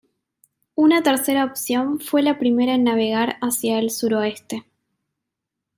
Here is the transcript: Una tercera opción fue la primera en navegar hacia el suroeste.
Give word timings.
Una 0.73 1.03
tercera 1.03 1.45
opción 1.45 1.99
fue 1.99 2.23
la 2.23 2.39
primera 2.39 2.73
en 2.73 2.85
navegar 2.85 3.37
hacia 3.39 3.77
el 3.77 3.91
suroeste. 3.91 4.65